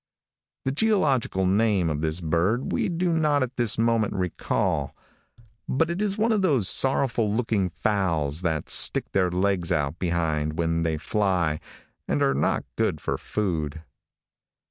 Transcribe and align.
The 0.65 0.71
geological 0.71 1.45
name 1.45 1.87
of 1.91 2.01
this 2.01 2.21
bird 2.21 2.71
we 2.71 2.89
do 2.89 3.13
not 3.13 3.43
at 3.43 3.55
this 3.55 3.77
moment 3.77 4.13
recall, 4.15 4.95
but 5.69 5.91
it 5.91 6.01
is 6.01 6.17
one 6.17 6.31
of 6.31 6.41
those 6.41 6.67
sorrowful 6.67 7.31
looking 7.31 7.69
fowls 7.69 8.41
that 8.41 8.67
stick 8.67 9.11
their 9.11 9.29
legs 9.29 9.71
out 9.71 9.99
behind 9.99 10.57
when 10.57 10.81
they 10.81 10.97
fly, 10.97 11.59
and 12.07 12.23
are 12.23 12.33
not 12.33 12.65
good 12.75 12.99
for 12.99 13.15
food. 13.19 13.83